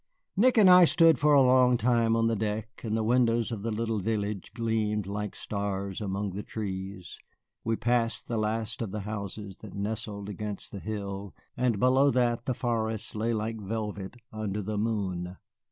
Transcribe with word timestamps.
Nick 0.35 0.57
and 0.57 0.67
I 0.67 0.85
stood 0.85 1.19
for 1.19 1.35
a 1.35 1.43
long 1.43 1.77
time 1.77 2.15
on 2.15 2.25
the 2.25 2.35
deck, 2.35 2.81
and 2.83 2.97
the 2.97 3.03
windows 3.03 3.51
of 3.51 3.61
the 3.61 3.69
little 3.69 3.99
village 3.99 4.51
gleamed 4.55 5.05
like 5.05 5.35
stars 5.35 6.01
among 6.01 6.31
the 6.31 6.41
trees. 6.41 7.19
We 7.63 7.75
passed 7.75 8.27
the 8.27 8.37
last 8.39 8.81
of 8.81 8.95
its 8.95 9.03
houses 9.05 9.57
that 9.57 9.75
nestled 9.75 10.27
against 10.27 10.71
the 10.71 10.79
hill, 10.79 11.35
and 11.55 11.79
below 11.79 12.09
that 12.09 12.47
the 12.47 12.55
forest 12.55 13.13
lay 13.13 13.31
like 13.31 13.61
velvet 13.61 14.15
under 14.33 14.63
the 14.63 14.79
moon. 14.79 15.37